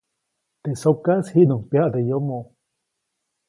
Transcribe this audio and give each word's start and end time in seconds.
Teʼ 0.61 0.77
sokaʼis 0.81 1.27
jiʼnuŋ 1.33 1.61
pyaʼde 1.69 1.99
yomoʼ. 2.09 2.45